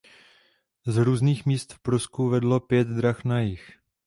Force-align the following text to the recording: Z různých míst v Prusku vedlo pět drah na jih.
Z 0.87 0.97
různých 0.97 1.45
míst 1.45 1.73
v 1.73 1.79
Prusku 1.79 2.29
vedlo 2.29 2.59
pět 2.59 2.87
drah 2.87 3.23
na 3.23 3.39
jih. 3.39 3.77